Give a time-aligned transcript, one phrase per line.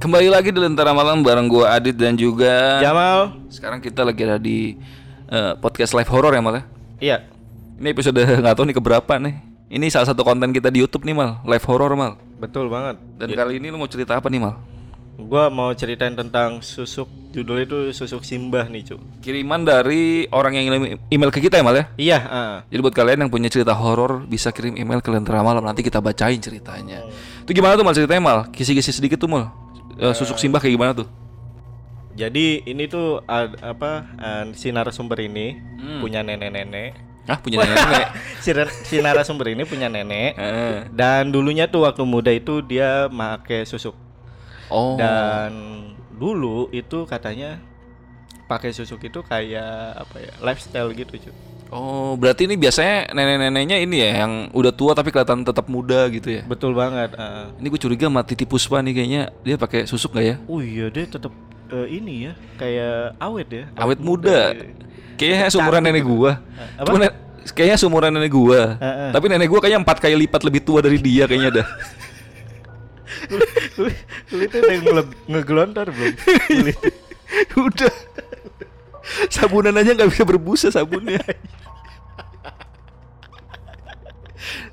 [0.00, 4.40] Kembali lagi di Lentera Malam bareng gua Adit dan juga Jamal, sekarang kita lagi ada
[4.40, 4.72] di
[5.28, 6.62] eh, podcast live horror ya Mal ya.
[6.96, 7.16] iya,
[7.76, 9.34] Ini episode nggak tahu nih keberapa nih.
[9.70, 12.16] Ini salah satu konten kita di YouTube nih Mal, live horror Mal.
[12.40, 12.96] betul banget.
[13.20, 14.56] Dan kali ini lu mau cerita apa nih Mal?
[15.20, 17.04] Gua mau ceritain tentang susuk,
[17.36, 18.96] judul itu susuk simbah nih, cu.
[19.20, 21.84] Kiriman dari orang yang ngirim email ke kita ya Mal ya.
[22.00, 22.56] Iya, ah.
[22.72, 26.00] Jadi buat kalian yang punya cerita horor bisa kirim email ke Lentera Malam nanti kita
[26.00, 27.04] bacain ceritanya.
[27.44, 28.38] Itu gimana tuh Mal ceritanya Mal?
[28.48, 29.52] Kisi-kisi sedikit tuh Mal.
[30.00, 31.08] Eh, susuk simbah kayak gimana tuh?
[32.10, 36.00] Jadi ini tuh ad- apa eh, si narasumber ini Hmm.
[36.00, 36.96] punya nenek-nenek.
[37.24, 38.06] Ah punya nenek.
[38.44, 38.50] si,
[38.82, 40.32] si narasumber ini punya nenek.
[40.34, 40.78] Eh.
[40.90, 43.94] Dan dulunya tuh waktu muda itu dia pakai susuk.
[44.68, 44.96] Oh.
[44.96, 45.52] Dan
[46.10, 47.60] dulu itu katanya
[48.44, 51.34] pakai susuk itu kayak apa ya lifestyle gitu cuy.
[51.70, 56.26] Oh, berarti ini biasanya nenek-neneknya ini ya yang udah tua tapi kelihatan tetap muda gitu
[56.28, 56.42] ya.
[56.42, 57.14] Betul banget.
[57.14, 57.54] ah.
[57.54, 60.36] Ini gue curiga sama Titi Puspa nih kayaknya dia pakai susuk nggak ya?
[60.44, 61.30] Oh iya dia tetap
[61.70, 63.64] eh, ini ya kayak awet ya.
[63.78, 64.50] Awet muda.
[64.50, 64.66] iya.
[65.14, 66.32] Kayaknya seumuran nenek gua.
[66.74, 66.86] Apa?
[66.88, 67.06] Cuma
[67.52, 68.74] kayaknya seumuran nenek gua.
[68.74, 69.10] Heeh.
[69.12, 71.66] Tapi nenek gua kayaknya empat kali lipat lebih tua dari dia kayaknya dah.
[73.76, 76.14] Kulit- Kulitnya udah ngeleb- ngegelontor belum?
[77.68, 77.94] Udah.
[79.28, 81.20] Sabunan aja nggak bisa berbusa sabunnya.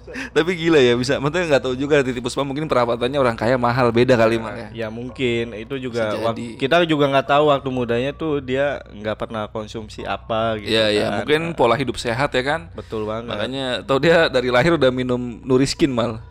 [0.07, 3.89] Tapi gila ya bisa, maksudnya nggak tahu juga Titi Puspa mungkin perawatannya orang kaya mahal
[3.89, 4.69] beda kali mal ya.
[4.71, 6.47] Ya mungkin itu juga Bisa wak- jadi.
[6.55, 10.71] kita juga nggak tahu waktu mudanya tuh dia nggak pernah konsumsi apa gitu.
[10.71, 11.15] Iya iya, kan.
[11.19, 12.71] mungkin pola hidup sehat ya kan.
[12.71, 13.29] betul banget.
[13.29, 16.19] Makanya tau dia dari lahir udah minum Nuriskin mal.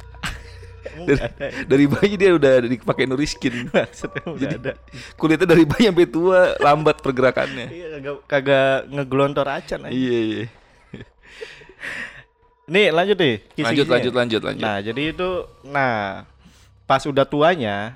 [0.97, 1.21] Dari,
[1.69, 3.69] dari bayi dia udah dipakai Nuriskin.
[4.33, 4.72] Udah ada.
[5.15, 7.69] Kulitnya dari bayi sampai tua lambat pergerakannya.
[7.69, 9.93] Iya kagak kagak ngegelontor acan aja.
[9.93, 10.45] Iya iya.
[12.66, 13.38] Nih lanjut deh.
[13.38, 13.94] Lanjut kisi-kisinya.
[13.94, 14.62] lanjut lanjut lanjut.
[14.62, 15.28] Nah jadi itu,
[15.62, 16.27] nah
[16.87, 17.94] pas udah tuanya,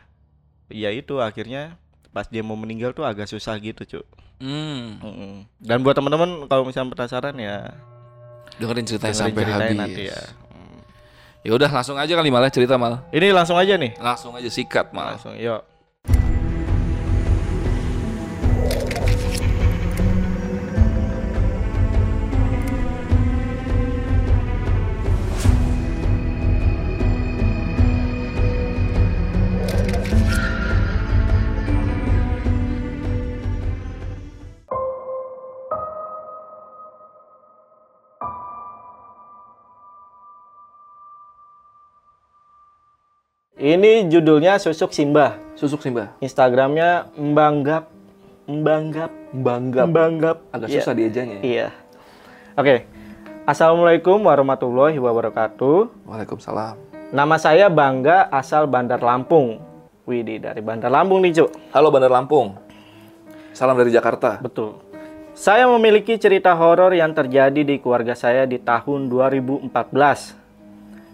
[0.71, 1.75] ya itu akhirnya
[2.11, 4.07] pas dia mau meninggal tuh agak susah gitu cuy.
[4.41, 7.77] Hmm, Dan buat teman-teman kalau misalnya penasaran ya
[8.57, 9.81] dengerin ceritanya dengerin sampai ceritanya habis.
[9.85, 10.21] nanti ya.
[10.49, 10.81] Hmm.
[11.45, 13.05] Ya udah langsung aja kali malah cerita mal.
[13.13, 13.93] Ini langsung aja nih.
[14.01, 15.17] Langsung aja sikat mal.
[15.19, 15.61] Langsung, yuk.
[43.61, 45.37] Ini judulnya Susuk Simbah.
[45.53, 46.17] Susuk sih mbak.
[46.25, 47.93] Instagramnya Mbanggap
[48.49, 49.85] Mbanggap Bangga.
[49.85, 50.81] Mbanggap Agak Iya.
[50.81, 51.37] susah diejanya.
[51.39, 51.43] ya.
[51.45, 51.69] Iya.
[52.57, 52.89] Oke.
[53.45, 56.09] Assalamualaikum warahmatullahi wabarakatuh.
[56.09, 56.81] Waalaikumsalam.
[57.13, 59.61] Nama saya Bangga asal Bandar Lampung.
[60.09, 61.53] Widih dari Bandar Lampung nih, Cuk.
[61.77, 62.57] Halo Bandar Lampung.
[63.53, 64.41] Salam dari Jakarta.
[64.41, 64.81] Betul.
[65.37, 70.40] Saya memiliki cerita horor yang terjadi di keluarga saya di tahun 2014.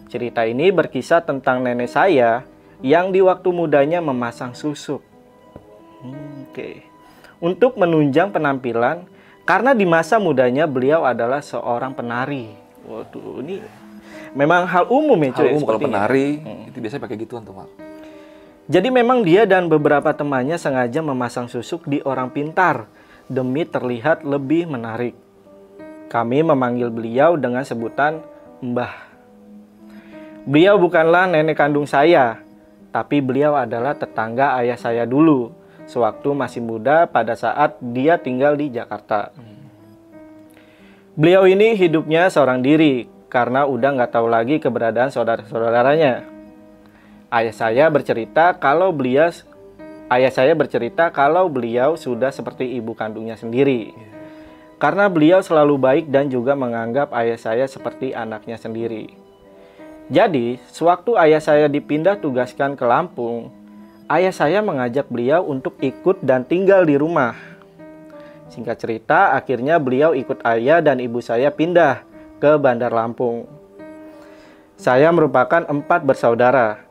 [0.07, 2.47] Cerita ini berkisah tentang nenek saya
[2.79, 5.03] yang di waktu mudanya memasang susuk.
[6.03, 6.87] Hmm, Oke.
[7.43, 9.05] Untuk menunjang penampilan
[9.43, 12.55] karena di masa mudanya beliau adalah seorang penari.
[12.87, 13.61] Waduh, ini
[14.35, 15.55] memang hal umum ya, cuy.
[15.55, 16.39] Halo kalau penari
[16.71, 17.67] itu biasanya pakai gituan tuh.
[18.67, 22.91] Jadi memang dia dan beberapa temannya sengaja memasang susuk di orang pintar
[23.31, 25.15] demi terlihat lebih menarik.
[26.11, 28.23] Kami memanggil beliau dengan sebutan
[28.63, 29.06] Mbah.
[30.47, 32.39] Beliau bukanlah nenek kandung saya,
[32.95, 35.51] tapi beliau adalah tetangga ayah saya dulu,
[35.91, 39.35] sewaktu masih muda pada saat dia tinggal di Jakarta.
[41.19, 46.23] Beliau ini hidupnya seorang diri karena udah nggak tahu lagi keberadaan saudara-saudaranya.
[47.27, 49.35] Ayah saya bercerita kalau beliau
[50.15, 53.91] ayah saya bercerita kalau beliau sudah seperti ibu kandungnya sendiri.
[54.79, 59.26] Karena beliau selalu baik dan juga menganggap ayah saya seperti anaknya sendiri.
[60.07, 63.51] Jadi, sewaktu ayah saya dipindah tugaskan ke Lampung,
[64.07, 67.35] ayah saya mengajak beliau untuk ikut dan tinggal di rumah.
[68.47, 72.07] Singkat cerita, akhirnya beliau ikut ayah dan ibu saya pindah
[72.39, 73.51] ke Bandar Lampung.
[74.79, 76.87] Saya merupakan empat bersaudara.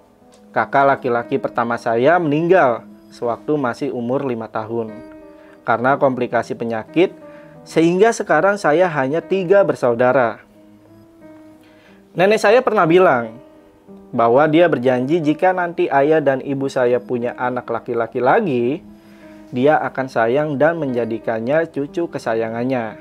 [0.51, 2.83] Kakak laki-laki pertama saya meninggal
[3.15, 5.15] sewaktu masih umur lima tahun.
[5.65, 7.11] karena komplikasi penyakit,
[7.65, 10.44] sehingga sekarang saya hanya tiga bersaudara.
[12.15, 13.44] Nenek saya pernah bilang
[14.15, 18.79] bahwa dia berjanji jika nanti ayah dan ibu saya punya anak laki-laki lagi,
[19.51, 22.95] dia akan sayang dan menjadikannya cucu kesayangannya.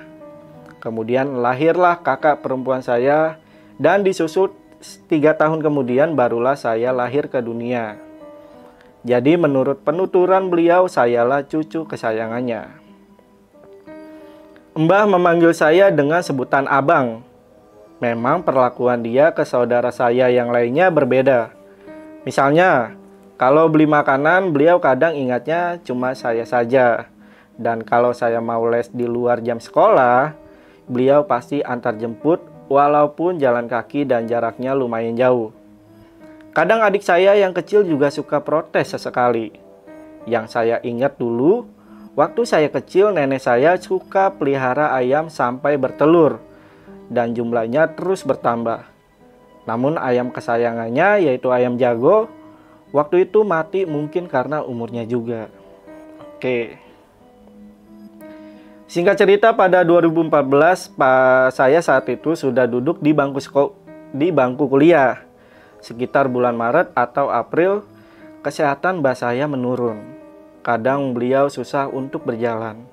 [0.82, 3.38] Kemudian lahirlah kakak perempuan saya
[3.78, 4.50] dan disusul
[5.06, 7.94] tiga tahun kemudian barulah saya lahir ke dunia.
[9.06, 12.66] Jadi menurut penuturan beliau sayalah cucu kesayangannya.
[14.74, 17.22] Mbah memanggil saya dengan sebutan abang
[18.02, 21.54] Memang perlakuan dia ke saudara saya yang lainnya berbeda.
[22.26, 22.98] Misalnya,
[23.38, 27.06] kalau beli makanan, beliau kadang ingatnya cuma saya saja.
[27.54, 30.34] Dan kalau saya mau les di luar jam sekolah,
[30.90, 35.54] beliau pasti antar jemput walaupun jalan kaki dan jaraknya lumayan jauh.
[36.50, 39.54] Kadang adik saya yang kecil juga suka protes sesekali.
[40.26, 41.66] Yang saya ingat dulu,
[42.18, 46.53] waktu saya kecil nenek saya suka pelihara ayam sampai bertelur
[47.14, 48.90] dan jumlahnya terus bertambah.
[49.64, 52.28] Namun ayam kesayangannya yaitu ayam jago
[52.92, 55.48] waktu itu mati mungkin karena umurnya juga.
[56.36, 56.76] Oke.
[58.84, 63.40] Singkat cerita pada 2014 Pak saya saat itu sudah duduk di bangku
[64.12, 65.24] di bangku kuliah.
[65.80, 67.84] Sekitar bulan Maret atau April
[68.44, 70.00] kesehatan mbak saya menurun.
[70.64, 72.84] Kadang beliau susah untuk berjalan.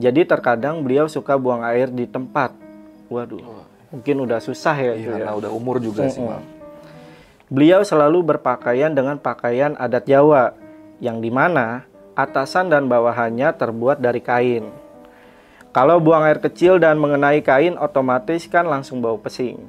[0.00, 2.63] Jadi terkadang beliau suka buang air di tempat
[3.14, 3.62] Waduh,
[3.94, 4.92] mungkin udah susah ya.
[4.98, 5.30] Iya, ya.
[5.38, 6.42] udah umur juga sih, Bang.
[7.46, 10.58] Beliau selalu berpakaian dengan pakaian adat Jawa,
[10.98, 11.86] yang di mana
[12.18, 14.66] atasan dan bawahannya terbuat dari kain.
[15.70, 19.62] Kalau buang air kecil dan mengenai kain, otomatis kan langsung bau pesing.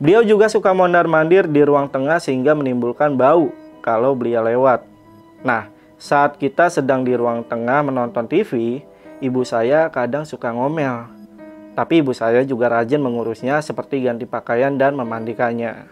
[0.00, 3.52] Beliau juga suka mondar-mandir di ruang tengah sehingga menimbulkan bau
[3.84, 4.84] kalau beliau lewat.
[5.44, 5.68] Nah,
[6.00, 8.80] saat kita sedang di ruang tengah menonton TV,
[9.24, 11.21] ibu saya kadang suka ngomel
[11.72, 15.88] tapi ibu saya juga rajin mengurusnya seperti ganti pakaian dan memandikannya.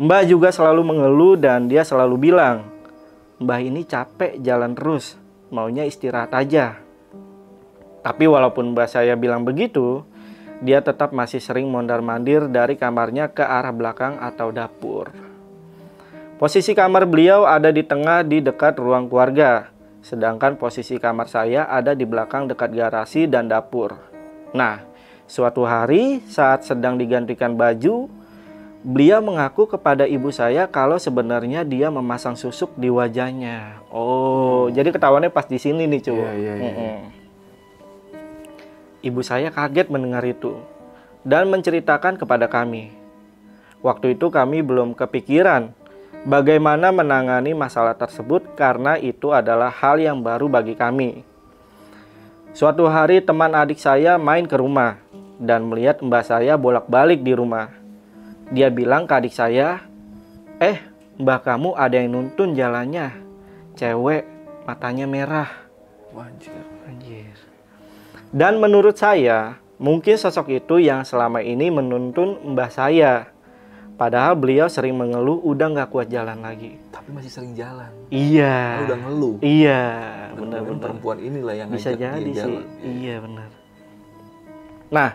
[0.00, 2.64] Mbah juga selalu mengeluh dan dia selalu bilang,
[3.40, 5.20] Mbah ini capek jalan terus,
[5.52, 6.80] maunya istirahat aja.
[8.00, 10.04] Tapi walaupun mbah saya bilang begitu,
[10.64, 15.12] dia tetap masih sering mondar-mandir dari kamarnya ke arah belakang atau dapur.
[16.40, 19.68] Posisi kamar beliau ada di tengah di dekat ruang keluarga,
[20.00, 24.09] sedangkan posisi kamar saya ada di belakang dekat garasi dan dapur.
[24.50, 24.82] Nah,
[25.30, 28.10] suatu hari saat sedang digantikan baju,
[28.82, 33.84] beliau mengaku kepada ibu saya kalau sebenarnya dia memasang susuk di wajahnya.
[33.92, 34.74] Oh, hmm.
[34.74, 36.18] jadi ketahuannya pas di sini nih, cuy.
[36.18, 36.94] Iya, iya, iya.
[39.00, 40.60] Ibu saya kaget mendengar itu
[41.24, 42.92] dan menceritakan kepada kami.
[43.80, 45.72] Waktu itu kami belum kepikiran
[46.28, 51.24] bagaimana menangani masalah tersebut karena itu adalah hal yang baru bagi kami.
[52.50, 54.98] Suatu hari teman adik saya main ke rumah
[55.38, 57.70] dan melihat mbak saya bolak-balik di rumah.
[58.50, 59.86] Dia bilang ke adik saya,
[60.58, 60.82] "Eh,
[61.22, 63.14] mbak kamu ada yang nuntun jalannya.
[63.78, 64.26] Cewek,
[64.66, 65.46] matanya merah."
[66.10, 66.58] Anjir.
[66.90, 67.38] Anjir.
[68.34, 73.30] Dan menurut saya, mungkin sosok itu yang selama ini menuntun mbah saya.
[74.00, 76.80] Padahal beliau sering mengeluh udah nggak kuat jalan lagi.
[76.88, 77.92] Tapi masih sering jalan.
[78.08, 78.56] Iya.
[78.56, 79.34] Oh, udah ngeluh.
[79.44, 79.82] Iya,
[80.40, 80.80] benar-benar.
[80.88, 82.40] Perempuan inilah yang bisa jadi sih.
[82.40, 82.64] Jalan.
[82.80, 83.48] Iya benar.
[84.88, 85.10] Nah,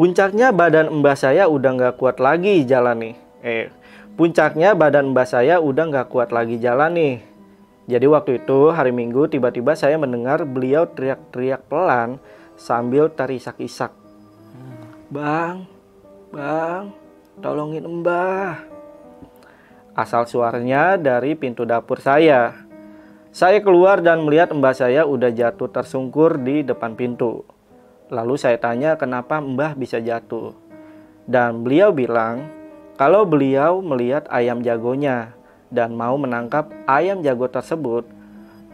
[0.00, 3.14] puncaknya badan mbah saya udah nggak kuat lagi jalan nih.
[3.44, 3.68] Eh,
[4.16, 7.16] puncaknya badan mbah saya udah nggak kuat lagi jalan nih.
[7.92, 12.16] Jadi waktu itu hari Minggu tiba-tiba saya mendengar beliau teriak-teriak pelan
[12.56, 13.92] sambil terisak-isak.
[14.56, 15.12] Hmm.
[15.12, 15.68] Bang,
[16.32, 17.03] bang,
[17.42, 18.62] Tolongin mbah.
[19.94, 22.54] Asal suaranya dari pintu dapur saya.
[23.34, 27.42] Saya keluar dan melihat mbah saya udah jatuh tersungkur di depan pintu.
[28.10, 30.54] Lalu saya tanya kenapa mbah bisa jatuh.
[31.26, 32.46] Dan beliau bilang
[32.94, 35.34] kalau beliau melihat ayam jagonya
[35.74, 38.06] dan mau menangkap ayam jago tersebut.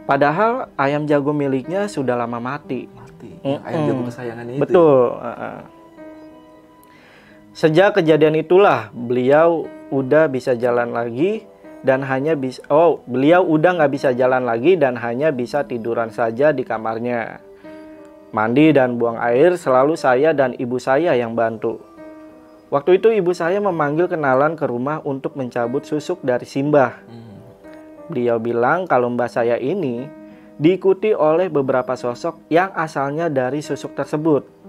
[0.05, 2.85] Padahal ayam jago miliknya sudah lama mati.
[2.93, 3.41] Mati.
[3.41, 3.65] Mm -mm.
[3.65, 4.61] Ayam jago kesayangannya itu.
[4.61, 5.01] Betul.
[5.17, 5.80] Ya?
[7.51, 11.43] Sejak kejadian itulah beliau udah bisa jalan lagi
[11.83, 16.55] dan hanya bisa oh beliau udah nggak bisa jalan lagi dan hanya bisa tiduran saja
[16.55, 17.43] di kamarnya.
[18.31, 21.83] Mandi dan buang air selalu saya dan ibu saya yang bantu.
[22.71, 27.03] Waktu itu ibu saya memanggil kenalan ke rumah untuk mencabut susuk dari Simbah.
[28.07, 30.07] Beliau bilang kalau mbak saya ini
[30.55, 34.60] diikuti oleh beberapa sosok yang asalnya dari susuk tersebut.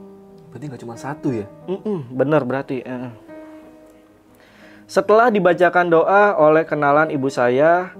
[0.53, 1.49] Berarti nggak cuma satu ya?
[1.65, 2.85] Mm-mm, bener berarti.
[4.85, 7.97] Setelah dibacakan doa oleh kenalan ibu saya,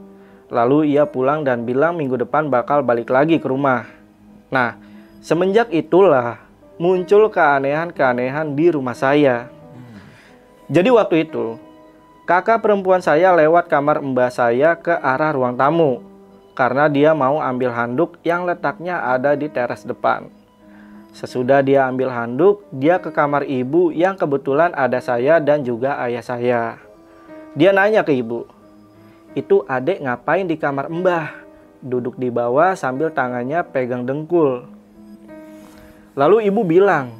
[0.53, 3.89] Lalu ia pulang dan bilang minggu depan bakal balik lagi ke rumah.
[4.53, 4.77] Nah,
[5.25, 6.45] semenjak itulah
[6.77, 9.49] muncul keanehan-keanehan di rumah saya.
[10.69, 11.57] Jadi waktu itu,
[12.29, 16.05] kakak perempuan saya lewat kamar mbah saya ke arah ruang tamu
[16.53, 20.29] karena dia mau ambil handuk yang letaknya ada di teras depan.
[21.13, 26.25] Sesudah dia ambil handuk, dia ke kamar ibu yang kebetulan ada saya dan juga ayah
[26.25, 26.63] saya.
[27.53, 28.49] Dia nanya ke ibu,
[29.33, 31.33] itu adek ngapain di kamar mbah?
[31.81, 34.69] Duduk di bawah sambil tangannya pegang dengkul.
[36.13, 37.17] Lalu ibu bilang,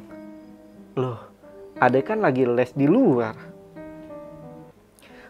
[0.93, 1.17] loh
[1.81, 3.33] adek kan lagi les di luar.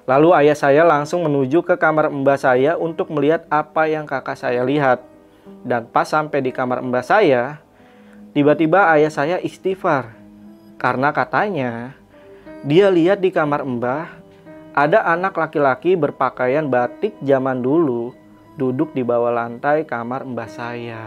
[0.04, 4.60] Lalu ayah saya langsung menuju ke kamar mbah saya untuk melihat apa yang kakak saya
[4.68, 5.00] lihat.
[5.64, 7.63] Dan pas sampai di kamar mbah saya,
[8.34, 10.18] Tiba-tiba ayah saya istighfar
[10.82, 11.94] karena katanya
[12.66, 14.10] dia lihat di kamar mbah
[14.74, 18.10] ada anak laki-laki berpakaian batik zaman dulu
[18.58, 21.06] duduk di bawah lantai kamar mbah saya.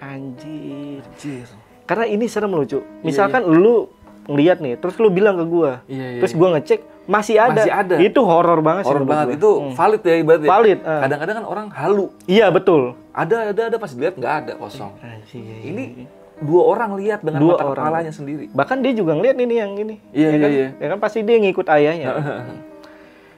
[0.00, 1.04] Anjir.
[1.04, 1.44] Anjir.
[1.84, 2.80] Karena ini serem lucu.
[3.04, 3.92] Misalkan lu
[4.24, 7.60] ngeliat nih, terus lu bilang ke gua, Iya, iya, terus gua ngecek masih ada.
[7.60, 7.94] Masih ada.
[8.00, 9.72] Itu horor banget sih Horor menurut banget itu Hmm.
[9.76, 10.48] valid ya ibaratnya.
[10.48, 11.00] Valid, eh.
[11.04, 12.06] Kadang-kadang kan orang halu.
[12.24, 12.82] Iya betul.
[13.12, 14.92] Ada ada ada pas dilihat nggak ada kosong.
[14.98, 15.44] Anjir.
[15.62, 15.84] Ini
[16.40, 17.84] dua orang lihat dengan Dua mata orang.
[17.84, 18.48] kepalanya sendiri.
[18.50, 19.94] Bahkan dia juga ngeliat ini yang ini.
[20.10, 20.50] Iya, ya iya, kan?
[20.50, 20.68] iya.
[20.80, 22.08] Ya kan pasti dia ngikut ayahnya.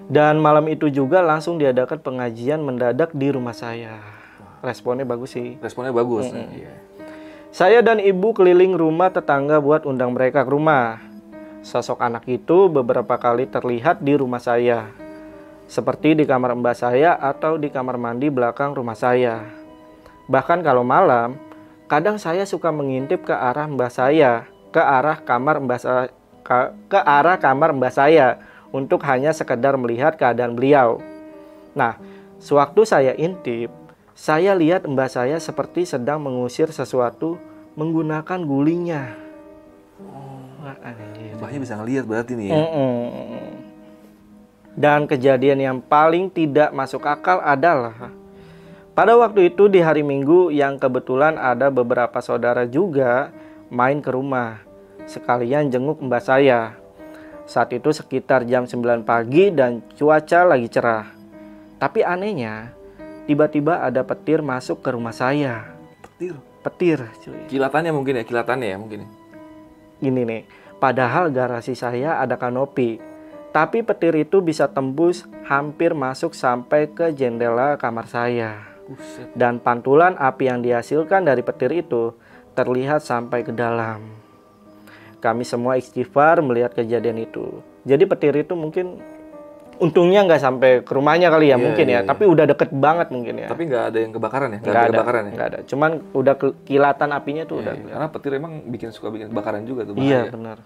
[0.07, 3.99] Dan malam itu juga langsung diadakan pengajian mendadak di rumah saya.
[4.63, 5.59] Responnya bagus sih.
[5.59, 6.31] Responnya bagus.
[6.31, 6.71] Iya.
[7.57, 11.01] Saya dan ibu keliling rumah tetangga buat undang mereka ke rumah.
[11.65, 14.93] Sosok anak itu beberapa kali terlihat di rumah saya.
[15.65, 19.41] Seperti di kamar mbak saya atau di kamar mandi belakang rumah saya.
[20.29, 21.41] Bahkan kalau malam,
[21.89, 26.13] kadang saya suka mengintip ke arah mbak saya, ke arah kamar mbak saya,
[26.45, 28.37] ke, ke arah kamar mbak saya
[28.69, 31.01] untuk hanya sekedar melihat keadaan beliau.
[31.73, 31.97] Nah,
[32.37, 33.73] sewaktu saya intip,
[34.17, 37.37] saya lihat mbak saya seperti sedang mengusir sesuatu
[37.77, 39.13] menggunakan gulingnya.
[41.37, 42.49] Mbahnya bisa ngelihat berarti nih.
[42.49, 42.57] ya.
[44.73, 48.13] Dan kejadian yang paling tidak masuk akal adalah
[48.97, 53.29] pada waktu itu di hari Minggu yang kebetulan ada beberapa saudara juga
[53.69, 54.65] main ke rumah
[55.05, 56.73] sekalian jenguk mbak saya.
[57.45, 61.07] Saat itu sekitar jam 9 pagi dan cuaca lagi cerah.
[61.77, 62.76] Tapi anehnya,
[63.27, 65.75] tiba-tiba ada petir masuk ke rumah saya.
[66.03, 66.35] Petir.
[66.63, 67.47] Petir, cuy.
[67.47, 68.99] Kilatannya mungkin ya, kilatannya ya mungkin.
[69.07, 69.09] ya.
[70.03, 70.43] Ini nih,
[70.83, 72.99] padahal garasi saya ada kanopi.
[73.55, 78.67] Tapi petir itu bisa tembus hampir masuk sampai ke jendela kamar saya.
[78.87, 79.33] Buset.
[79.33, 82.13] Dan pantulan api yang dihasilkan dari petir itu
[82.53, 84.05] terlihat sampai ke dalam.
[85.25, 87.65] Kami semua istighfar melihat kejadian itu.
[87.89, 89.01] Jadi petir itu mungkin
[89.79, 92.01] untungnya nggak sampai ke rumahnya kali ya Iya, mungkin iya, ya.
[92.03, 92.09] iya.
[92.09, 93.49] Tapi udah deket banget mungkin ya.
[93.49, 94.59] Tapi nggak ada yang kebakaran ya?
[94.61, 95.33] Nggak ada ada, kebakaran ya?
[95.33, 95.59] nggak ada.
[95.65, 97.75] Cuman udah ke- kilatan apinya tuh Iya, udah.
[97.75, 97.93] iya.
[97.93, 99.95] Karena petir emang bikin suka bikin kebakaran juga tuh.
[99.97, 100.33] Iya bahaya.
[100.33, 100.59] benar.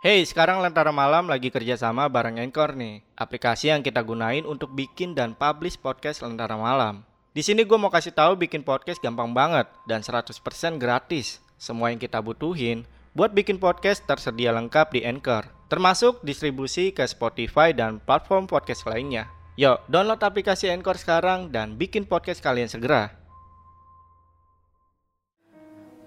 [0.00, 5.12] Hey, sekarang Lentera Malam lagi kerjasama bareng Anchor nih, aplikasi yang kita gunain untuk bikin
[5.12, 7.04] dan publish podcast Lentera Malam.
[7.30, 10.40] Di sini gue mau kasih tahu bikin podcast gampang banget dan 100%
[10.76, 11.38] gratis.
[11.54, 17.70] Semua yang kita butuhin buat bikin podcast tersedia lengkap di Anchor, termasuk distribusi ke Spotify
[17.70, 19.30] dan platform podcast lainnya.
[19.54, 23.14] Yuk, download aplikasi Anchor sekarang dan bikin podcast kalian segera.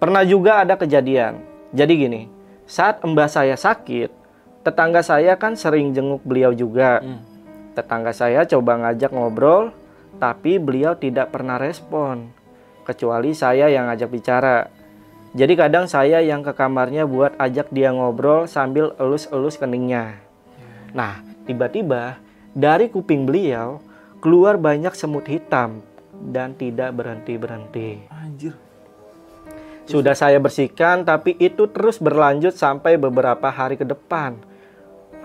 [0.03, 1.39] Pernah juga ada kejadian.
[1.71, 2.21] Jadi gini,
[2.67, 4.11] saat mbah saya sakit,
[4.67, 6.99] tetangga saya kan sering jenguk beliau juga.
[6.99, 7.23] Hmm.
[7.71, 9.71] Tetangga saya coba ngajak ngobrol,
[10.19, 12.35] tapi beliau tidak pernah respon.
[12.83, 14.67] Kecuali saya yang ngajak bicara.
[15.33, 20.21] Jadi kadang saya yang ke kamarnya buat ajak dia ngobrol sambil elus-elus keningnya.
[20.93, 22.21] Nah, tiba-tiba
[22.53, 23.81] dari kuping beliau
[24.21, 25.81] keluar banyak semut hitam
[26.29, 28.13] dan tidak berhenti-berhenti.
[28.13, 28.53] Anjir.
[29.89, 34.37] Sudah saya bersihkan, tapi itu terus berlanjut sampai beberapa hari ke depan.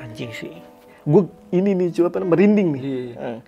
[0.01, 0.57] Anjing sih.
[1.05, 2.83] Gue ini nih apa merinding nih.
[2.83, 3.17] Iya, iya.
[3.21, 3.41] Eh.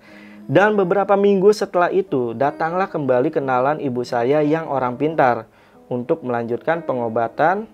[0.45, 5.49] Dan beberapa minggu setelah itu, datanglah kembali kenalan ibu saya yang orang pintar
[5.91, 7.67] untuk melanjutkan pengobatan.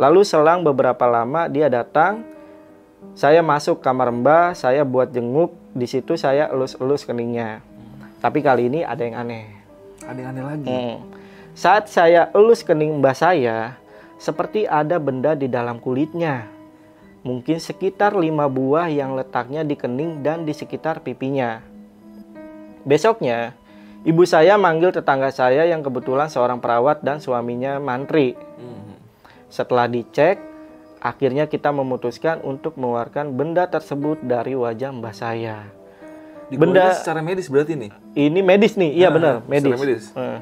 [0.00, 2.24] Lalu selang beberapa lama dia datang,
[3.12, 7.60] saya masuk kamar mbah, saya buat jenguk, di situ saya elus-elus keningnya.
[8.24, 9.52] Tapi kali ini ada yang aneh.
[10.08, 10.66] Ada yang aneh lagi.
[10.72, 10.96] Hmm.
[11.52, 13.76] Saat saya elus kening mbah saya,
[14.16, 16.48] seperti ada benda di dalam kulitnya.
[17.22, 21.60] Mungkin sekitar lima buah yang letaknya di kening dan di sekitar pipinya.
[22.82, 23.54] Besoknya,
[24.02, 28.34] ibu saya manggil tetangga saya yang kebetulan seorang perawat dan suaminya mantri.
[28.34, 28.98] Hmm.
[29.46, 30.40] Setelah dicek,
[30.98, 35.66] akhirnya kita memutuskan untuk mengeluarkan benda tersebut dari wajah mbah saya.
[36.52, 37.90] Benda- Benda secara medis berarti nih.
[38.12, 39.72] Ini medis nih, iya Nah, benar, medis.
[39.72, 40.04] medis.
[40.12, 40.40] Eh.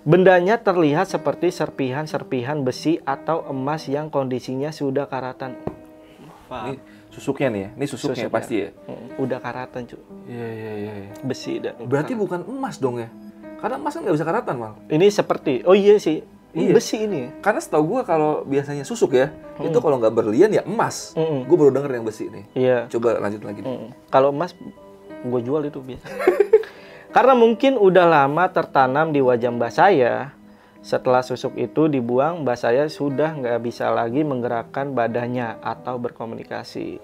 [0.00, 5.60] Bendanya terlihat seperti serpihan-serpihan besi atau emas yang kondisinya sudah karatan.
[6.50, 7.70] Ini susuknya nih ya.
[7.74, 8.32] Ini susuknya Susuknya.
[8.32, 8.70] pasti ya.
[8.86, 9.96] Mm, Udah karatan, cu.
[10.24, 10.92] Iya iya iya.
[11.04, 11.12] iya.
[11.20, 13.10] Besi dan Berarti bukan emas dong ya?
[13.58, 14.72] Karena emas kan nggak bisa karatan mal.
[14.88, 16.22] ini seperti oh iya sih.
[16.50, 16.74] Iya.
[16.74, 17.30] Besi ini.
[17.38, 19.30] Karena setahu gua kalau biasanya susuk ya,
[19.62, 21.14] itu kalau nggak berlian ya emas.
[21.14, 21.46] Mm-mm.
[21.46, 22.44] Gue baru denger yang besi nih.
[22.56, 22.78] Iya.
[22.90, 23.62] Coba lanjut lagi.
[23.62, 23.70] nih.
[23.70, 23.88] Mm.
[24.10, 24.50] Kalau emas
[25.20, 26.06] gue jual itu biasa.
[27.14, 30.34] Karena mungkin udah lama tertanam di wajah mbak saya.
[30.80, 36.96] Setelah susuk itu dibuang, mbak saya sudah nggak bisa lagi menggerakkan badannya atau berkomunikasi.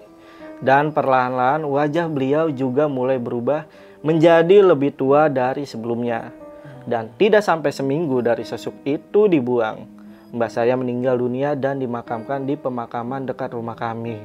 [0.57, 3.69] Dan perlahan-lahan wajah beliau juga mulai berubah
[4.01, 6.33] menjadi lebih tua dari sebelumnya.
[6.89, 9.85] Dan tidak sampai seminggu dari susuk itu dibuang,
[10.33, 14.17] mbak saya meninggal dunia dan dimakamkan di pemakaman dekat rumah kami.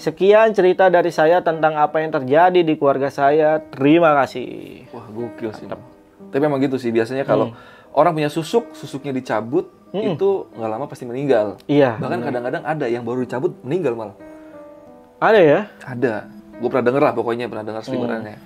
[0.00, 3.60] Sekian cerita dari saya tentang apa yang terjadi di keluarga saya.
[3.60, 4.88] Terima kasih.
[4.96, 5.68] Wah gokil sih.
[6.30, 7.79] Tapi emang gitu sih biasanya kalau Hmm.
[7.94, 11.58] Orang punya susuk, susuknya dicabut, itu nggak lama pasti meninggal.
[11.66, 11.98] Iya.
[11.98, 14.16] Bahkan kadang-kadang ada yang baru dicabut meninggal malah.
[15.18, 15.60] Ada ya.
[15.82, 16.14] Ada.
[16.62, 18.36] Gue pernah denger lah pokoknya pernah dengar seliwerannya.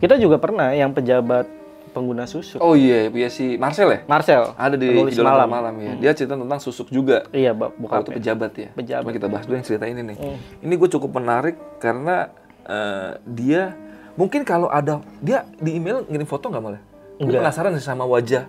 [0.00, 1.48] Kita juga pernah yang pejabat
[1.92, 2.60] pengguna susuk.
[2.60, 4.00] Oh iya, punya si Marcel ya?
[4.04, 4.52] Marcel.
[4.56, 5.48] Ada di Idola malam.
[5.48, 5.92] malam, ya.
[5.96, 7.24] Dia cerita tentang susuk juga.
[7.32, 7.56] Iya.
[7.56, 8.68] Kalau Bukan itu pejabat ya.
[8.76, 9.04] Pejabat.
[9.08, 10.16] Coba kita bahas dulu yang cerita ini nih.
[10.16, 10.38] Hmm.
[10.64, 12.28] Ini gue cukup menarik karena
[12.68, 13.72] eh, dia
[14.16, 16.82] mungkin kalau ada dia di email ngirim foto nggak malah?
[17.16, 18.44] Gue penasaran sih sama wajah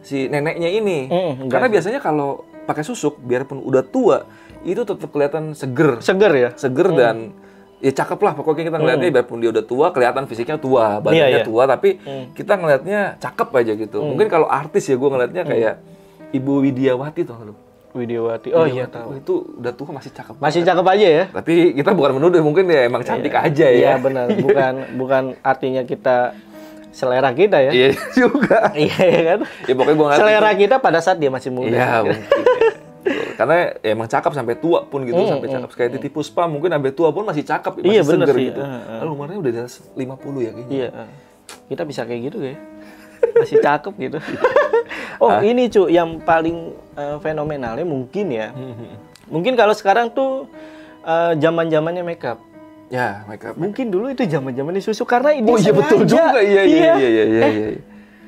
[0.00, 1.06] si neneknya ini.
[1.06, 2.30] Hmm, enggak karena biasanya kalau
[2.62, 4.24] pakai susuk, biarpun udah tua,
[4.60, 6.50] itu tetap kelihatan seger, Seger ya.
[6.54, 7.16] seger dan
[7.78, 11.16] ya cakep lah pokoknya kita ngeliatnya biarpun dia udah tua kelihatan fisiknya tua badannya.
[11.18, 11.44] Iya, iya.
[11.44, 12.28] tua tapi Hmm.
[12.30, 15.50] kita ngelihatnya cakep aja gitu mungkin kalau artis ya gue ngelihatnya Hmm.
[15.50, 15.74] kayak
[16.30, 17.54] Ibu Widiawati tuh lu
[17.90, 18.52] Widiawati.
[18.52, 19.18] Oh iya tahu.
[19.18, 21.24] Itu udah tua masih cakep Masih cakep aja ya.
[21.32, 24.28] tapi kita bukan menuduh mungkin ya emang cantik aja Iya ya benar.
[24.44, 26.36] Bukan bukan artinya kita
[26.90, 27.70] selera kita ya.
[27.70, 29.38] iya juga Iya ya kan.
[29.64, 31.70] ya pokoknya gue ngerti Selera kita pada saat dia masih muda.
[31.70, 32.70] Iya mungkin ya.
[33.40, 36.92] karena ya emang cakep sampai tua pun gitu sampai cakep kayak Titi Puspa mungkin sampai
[36.92, 38.44] tua pun masih cakep masih Hmm, Iya, bener sih.
[38.46, 38.98] gitu Eh, eh.
[39.00, 40.04] lalu umurnya udah di atas 50
[40.38, 40.88] ya kayaknya Iya.
[41.66, 42.56] Kita bisa kayak gitu ya.
[43.32, 44.18] Masih cakep gitu.
[45.22, 46.56] oh, ini cu yang paling
[46.92, 48.52] eh, fenomenalnya mungkin ya.
[49.26, 50.44] Mungkin kalau sekarang tuh
[51.00, 52.38] eh, zaman-zamannya makeup.
[52.90, 56.92] Ya makeup Mungkin dulu itu zaman-zamannya susuk karena ini Oh iya betul juga iya iya
[56.92, 57.42] iya iya iya.
[57.42, 57.68] Eh, iya.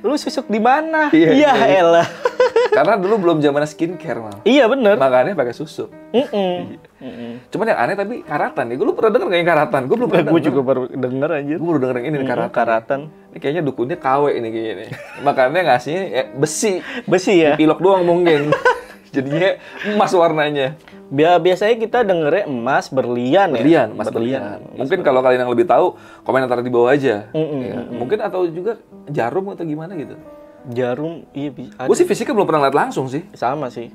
[0.03, 1.14] Lu susuk di mana?
[1.14, 1.79] Iya, Iya, iya, iya.
[1.79, 2.09] elah.
[2.77, 4.42] Karena dulu belum zaman skincare mal.
[4.42, 4.98] iya bener.
[4.98, 5.94] Makanya pakai susuk.
[6.11, 6.75] Mm-mm.
[6.98, 7.33] Mm-mm.
[7.46, 8.77] Cuman yang aneh tapi karatan nih.
[8.81, 9.81] Gue lu pernah denger gak yang karatan?
[9.87, 11.57] Gue belum pernah Gue juga baru denger anjir.
[11.61, 12.51] Gue baru denger yang ini nih, karatan.
[12.51, 13.01] Karatan.
[13.31, 14.88] Ini kayaknya dukunnya KW ini kayaknya nih.
[15.22, 16.72] Makanya ngasihnya ya, besi.
[17.07, 17.53] Besi ya.
[17.55, 18.51] Pilok doang mungkin.
[19.14, 19.51] Jadinya
[19.87, 20.75] emas warnanya.
[21.12, 23.61] Bia- biasanya kita dengernya emas berlian ya.
[23.61, 24.64] Berlian, emas berlian.
[24.72, 27.29] Mungkin kalau kalian yang lebih tahu, komentar di bawah aja.
[27.31, 30.16] Mm-mm, Ya, Mungkin atau juga jarum atau gimana gitu.
[30.64, 31.85] Jarum iya bi- ada.
[31.85, 33.29] Gue sih fisiknya belum pernah lihat langsung sih.
[33.33, 33.92] sama sih.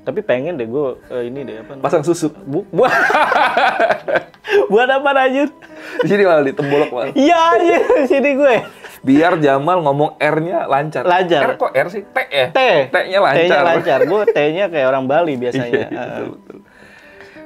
[0.00, 0.86] Tapi pengen deh gue
[1.20, 1.76] ini deh apa?
[1.76, 2.30] Pasang susuk.
[2.40, 2.88] Bu, buat
[4.72, 5.50] buat apa anjir?
[5.98, 7.10] Di sini malah ditembolok malah.
[7.18, 8.56] Iya iya sini gue.
[9.02, 11.02] Biar Jamal ngomong R-nya lancar.
[11.02, 11.42] Lancar.
[11.44, 12.02] R kok R sih?
[12.04, 12.46] T ya?
[12.50, 12.60] T.
[12.88, 13.42] T-nya lancar.
[13.44, 13.98] T-nya lancar.
[14.02, 15.70] Gue T-nya kayak orang Bali biasanya.
[15.86, 16.26] Iya, Heeh.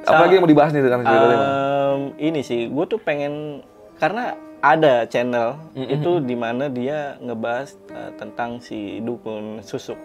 [0.00, 0.10] Betul.
[0.10, 1.26] Apalagi yang mau dibahas nih dengan cerita?
[1.26, 3.60] Em, ini sih, gue tuh pengen
[3.96, 9.96] karena ada channel itu di mana dia ngebahas eh, tentang si dukun susuk.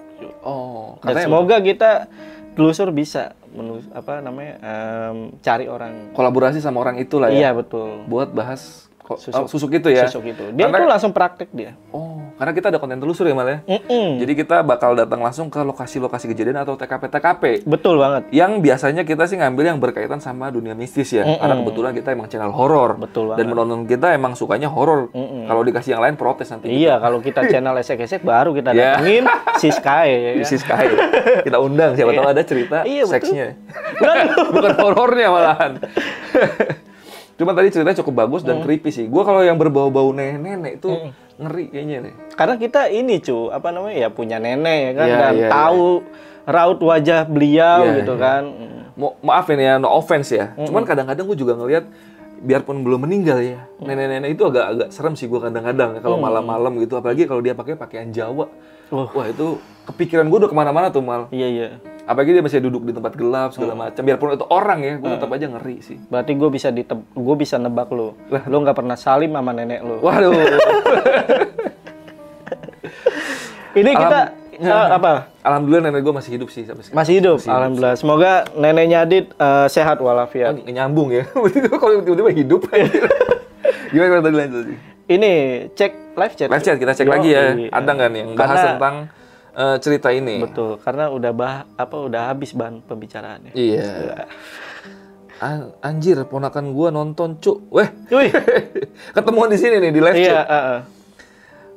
[0.42, 2.08] Oh, Dan semoga kita
[2.54, 6.12] telusur bisa menus apa namanya em, cari orang.
[6.12, 7.52] kolaborasi sama orang itu lah Iya ya.
[7.52, 8.04] betul.
[8.06, 9.30] Buat bahas Susuk.
[9.30, 10.10] susuk, susuk itu ya.
[10.10, 10.42] Susuk itu.
[10.52, 11.78] Dia Karena- tuh langsung praktek dia.
[11.90, 13.58] Oh, karena kita ada konten telusur ya Mal ya.
[13.64, 14.18] Mm-mm.
[14.18, 17.64] Jadi kita bakal datang langsung ke lokasi-lokasi kejadian atau TKP-TKP.
[17.64, 18.26] Betul banget.
[18.30, 21.22] Yang biasanya kita sih ngambil yang berkaitan sama dunia mistis ya.
[21.22, 22.98] Karena kebetulan kita emang channel horor.
[22.98, 25.14] Betul Dan menonton kita emang sukanya horor.
[25.46, 26.68] Kalau dikasih yang lain protes nanti.
[26.68, 28.98] Iya, kalau kita channel esek-esek baru kita Iya.
[28.98, 29.24] datengin
[29.62, 30.32] si Sky ya?
[30.40, 30.86] Isi Sky.
[31.42, 33.54] Kita undang siapa tahu ada cerita Iya, seksnya.
[34.56, 35.72] Bukan horornya malahan.
[37.36, 39.06] Cuma tadi ceritanya cukup bagus dan creepy sih.
[39.12, 42.14] Gua kalau yang berbau-bau nenek-nenek itu ngeri kayaknya nih.
[42.40, 45.88] Karena kita ini cu, apa namanya ya punya nenek ya kan Iya, dan iya, tahu
[46.48, 48.24] raut wajah beliau Iya, gitu iya.
[48.24, 48.44] kan.
[48.96, 50.56] Mo maafin ya, no offense ya.
[50.56, 51.92] Cuman kadang-kadang gue juga ngelihat
[52.36, 56.96] biarpun belum meninggal ya, nenek-nenek itu agak-agak serem sih gue kadang-kadang ya, kalau malam-malam gitu.
[56.96, 58.48] Apalagi kalau dia pakai pakaian Jawa.
[58.96, 59.12] Wah.
[59.12, 59.60] Wah itu
[59.92, 61.28] kepikiran gue udah ke mana-mana tuh mal.
[61.36, 61.68] Iya iya.
[62.06, 64.06] Apalagi dia masih duduk di tempat gelap segala macam.
[64.06, 65.98] Biarpun itu orang ya, gue tetap aja ngeri sih.
[66.06, 68.14] Berarti gue bisa diteb gue bisa nebak lo.
[68.30, 69.98] Lo nggak pernah salim sama nenek lo.
[70.06, 70.30] Waduh.
[73.76, 74.20] Ini kita
[74.62, 75.34] eh, apa?
[75.42, 76.98] Alhamdulillah nenek gue masih hidup sih sampai sekarang.
[77.02, 77.38] Masih hidup.
[77.42, 77.98] Alhamdulillah.
[77.98, 80.62] Semoga neneknya Adit eh, sehat walafiat.
[80.62, 81.26] Kan nyambung ya.
[81.82, 82.70] Kalau tiba-tiba hidup.
[83.94, 84.78] gimana tadi lanjut?
[85.10, 85.32] Ini
[85.74, 86.48] cek live chat.
[86.54, 87.58] Live chat kita cek Yo, lagi ya.
[87.58, 87.70] iya.
[87.74, 88.96] Ada nggak nih yang bahas tentang
[89.56, 90.38] eh, cerita ini?
[90.38, 93.52] Betul, karena udah bah apa udah habis bahan pembicaraannya.
[93.52, 94.28] Iya.
[95.36, 97.68] An- anjir, ponakan gua nonton, cuk.
[97.68, 98.32] Weh, Wih,
[99.16, 100.48] ketemuan di sini nih di live iya, chat.
[100.48, 100.80] heeh.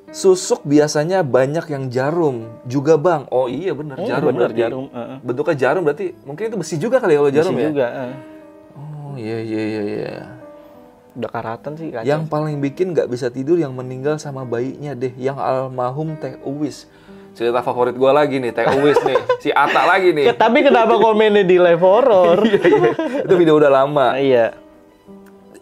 [0.08, 3.28] Susuk biasanya banyak yang jarum juga, Bang.
[3.28, 4.60] Oh iya benar, Hmm, jarum bener, berarti.
[4.62, 5.16] jarum, heeh.
[5.20, 7.68] Bentuknya jarum berarti mungkin itu besi juga kali ya kalau jarum Besi ya?
[7.68, 7.86] juga.
[7.92, 8.14] heeh.
[8.72, 10.14] Oh iya iya iya iya.
[11.12, 12.06] Udah karatan sih kacau.
[12.06, 16.86] Yang paling bikin nggak bisa tidur yang meninggal sama bayinya deh, yang almarhum Teh Uwis.
[17.38, 19.14] Cerita favorit gua lagi nih, Teh Uwis nih.
[19.38, 20.26] Si Ata lagi nih.
[20.26, 22.42] Ya, tapi kenapa komennya di live horror?
[22.50, 22.90] Iya iya.
[23.22, 24.18] Itu video udah lama.
[24.18, 24.58] Iya.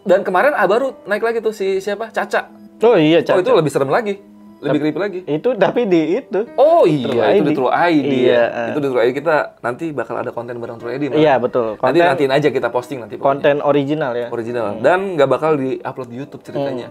[0.01, 2.09] Dan kemarin ah, baru naik lagi tuh si siapa?
[2.09, 2.49] Caca.
[2.79, 3.45] Oh iya, Oh Caca.
[3.45, 4.17] itu lebih serem lagi.
[4.57, 5.19] Lebih creepy lagi.
[5.29, 6.49] Itu tapi di itu.
[6.57, 7.45] Oh iya, itu ID.
[7.45, 8.41] di True ID Iya, ya.
[8.41, 8.67] eh.
[8.73, 11.13] Itu di True ID kita nanti bakal ada konten bareng True ID.
[11.13, 11.21] Mal.
[11.21, 11.77] Iya, betul.
[11.77, 13.27] Nanti Konten nantiin aja kita posting nanti pokoknya.
[13.29, 14.27] konten original ya.
[14.33, 16.89] original dan nggak bakal di-upload di YouTube ceritanya.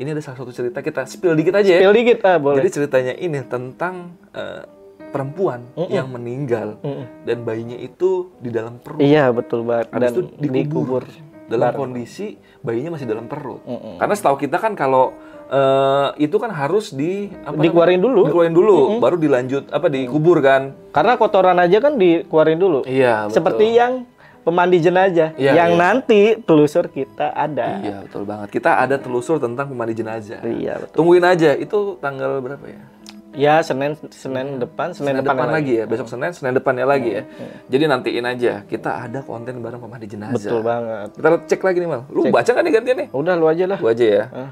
[0.00, 1.80] Ini ada salah satu cerita kita spill dikit aja ya.
[1.84, 2.64] Spill dikit ah, boleh.
[2.64, 4.64] Jadi ceritanya ini tentang eh,
[5.12, 5.60] perempuan
[5.92, 6.80] yang meninggal
[7.28, 9.04] dan bayinya itu di dalam perut.
[9.04, 9.92] Iya, betul banget.
[9.92, 11.04] Habis Dan itu dikubur.
[11.50, 13.60] Dalam kondisi bayinya masih dalam perut.
[14.00, 15.12] Karena setahu kita kan kalau
[15.52, 18.06] eh, itu kan harus di apa Dikeluarin namanya?
[18.08, 18.20] dulu.
[18.24, 20.72] Dikeluarin dulu, baru dilanjut apa dikubur kan.
[20.96, 22.88] Karena kotoran aja kan dikeluarin dulu.
[22.88, 23.36] Iya, betul.
[23.36, 24.08] Seperti yang
[24.40, 25.80] pemandi jenazah Iya, yang iya.
[25.80, 27.78] nanti telusur kita ada.
[27.78, 28.48] Iya, betul banget.
[28.50, 30.40] Kita ada telusur tentang pemandi jenazah.
[30.40, 30.96] Iya, betul.
[30.96, 31.52] Tungguin aja.
[31.54, 32.82] Itu tanggal berapa ya?
[33.30, 35.54] Ya, Senin Senin depan, Senin, Senin depan, depan, lagi.
[35.54, 37.22] lagi ya, besok Senin, Senin depannya lagi ya.
[37.70, 40.34] Jadi nantiin aja, kita ada konten bareng pemandi jenazah.
[40.34, 41.08] Betul banget.
[41.14, 42.02] Kita cek lagi nih mal.
[42.10, 43.08] Lu baca nggak nih gantian nih?
[43.14, 43.78] Udah lu aja lah.
[43.78, 44.24] Gua aja ya.
[44.34, 44.50] Ah.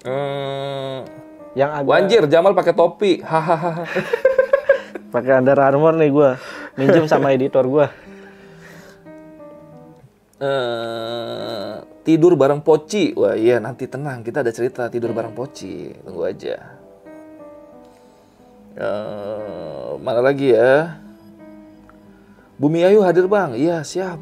[0.00, 0.96] Hmm,
[1.52, 3.12] Yang agak Wanjir, Jamal pakai topi.
[3.20, 3.84] Hahaha.
[5.14, 6.40] pakai Under Armour nih gua.
[6.76, 7.92] Minjem sama editor gua.
[10.36, 11.72] Eh,
[12.04, 13.16] tidur bareng Poci.
[13.16, 14.20] Wah iya, nanti tenang.
[14.20, 15.96] Kita ada cerita tidur bareng Poci.
[16.04, 16.56] Tunggu aja.
[18.76, 21.00] Eh, mana lagi ya?
[22.60, 23.56] Bumi Ayu hadir bang.
[23.56, 24.20] Iya siap.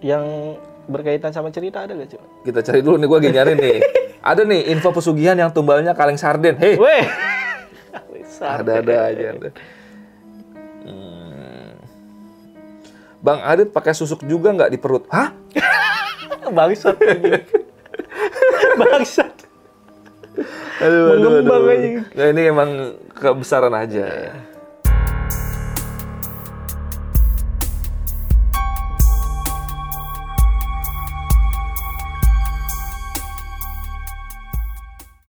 [0.00, 0.56] Yang
[0.88, 2.22] berkaitan sama cerita ada gak, Cuk?
[2.42, 3.78] Kita cari dulu nih, gue lagi nyari nih.
[4.22, 6.54] Ada nih info pesugihan yang tumbalnya kaleng sarden.
[6.54, 7.02] Hei, Weh.
[8.54, 9.34] ada-ada aja.
[9.34, 9.50] Ada.
[13.22, 15.06] Bang Adit pakai susuk juga nggak di perut?
[15.06, 15.30] Hah?
[16.56, 16.98] Bangsat.
[18.82, 19.32] Bangsat.
[20.82, 22.02] Aduh, Mengembang aja.
[22.18, 22.70] Nah, ini emang
[23.14, 24.34] kebesaran aja.